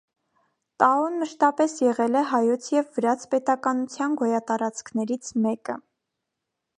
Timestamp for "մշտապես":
1.23-1.75